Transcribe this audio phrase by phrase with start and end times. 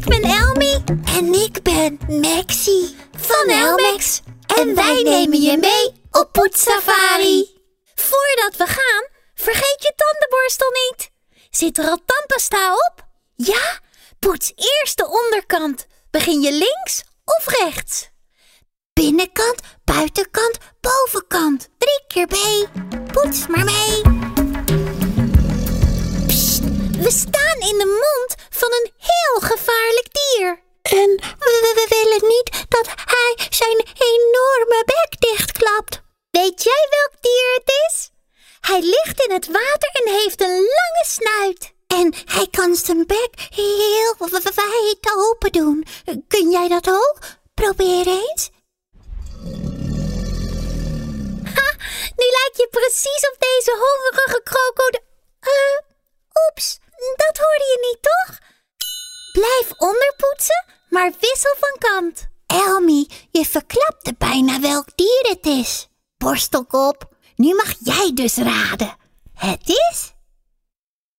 [0.00, 0.84] Ik ben Elmi
[1.16, 4.20] En ik ben Maxie van Elmex.
[4.46, 7.60] En wij nemen je mee op poetssafari.
[7.94, 11.10] Voordat we gaan, vergeet je tandenborstel niet.
[11.50, 13.06] Zit er al tandpasta op?
[13.36, 13.80] Ja?
[14.18, 15.86] Poets eerst de onderkant.
[16.10, 18.08] Begin je links of rechts?
[18.92, 21.68] Binnenkant, buitenkant, bovenkant.
[21.78, 22.36] Drie keer B.
[23.12, 23.79] Poets maar mee.
[31.60, 33.78] We, willen niet dat hij zijn
[34.12, 36.00] enorme bek dichtklapt.
[36.30, 38.10] Weet jij welk dier het is?
[38.60, 41.72] Hij ligt in het water en heeft een lange snuit.
[41.86, 45.86] En hij kan zijn bek heel wijd open doen.
[46.28, 47.18] Kun jij dat ook?
[47.54, 48.50] Probeer eens.
[51.54, 51.68] Ha,
[52.16, 55.08] nu lijk je precies op deze hongerige krokodil.
[55.40, 55.78] Eh,
[56.46, 56.78] oeps,
[57.16, 58.38] dat hoorde je niet, toch?
[59.32, 62.28] Blijf onderpoetsen, maar wissel van kant.
[62.46, 65.88] Elmi, je verklapte bijna welk dier het is.
[66.18, 68.96] Borstelkop, nu mag jij dus raden.
[69.34, 70.12] Het is...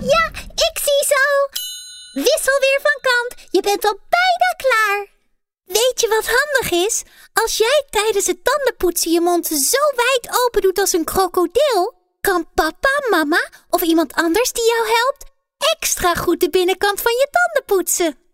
[0.00, 1.24] Ja, ik zie zo.
[2.12, 3.48] Wissel weer van kant.
[3.50, 5.06] Je bent al bijna klaar.
[5.64, 7.02] Weet je wat handig is?
[7.32, 12.48] Als jij tijdens het tandenpoetsen je mond zo wijd open doet als een krokodil, kan
[12.54, 15.24] papa, mama of iemand anders die jou helpt
[15.78, 18.29] extra goed de binnenkant van je tanden poetsen.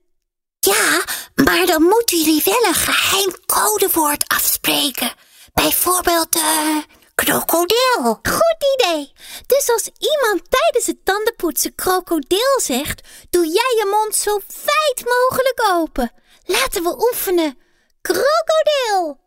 [0.66, 1.04] Ja,
[1.34, 5.12] maar dan moeten jullie wel een geheim codewoord afspreken.
[5.54, 6.76] Bijvoorbeeld, eh,
[7.14, 8.18] krokodil.
[8.22, 9.12] Goed idee.
[9.46, 13.00] Dus als iemand tijdens het tandenpoetsen krokodil zegt,
[13.30, 16.12] doe jij je mond zo wijd mogelijk open.
[16.44, 17.58] Laten we oefenen.
[18.00, 19.20] Krokodil.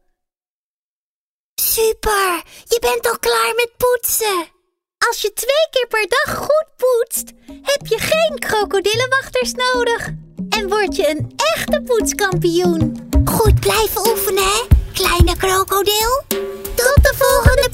[1.55, 4.47] Super, je bent al klaar met poetsen.
[5.07, 10.09] Als je twee keer per dag goed poetst, heb je geen krokodillenwachters nodig
[10.69, 13.09] word je een echte poetskampioen.
[13.25, 16.23] Goed blijven oefenen, hè, kleine krokodil.
[16.75, 17.68] Tot de volgende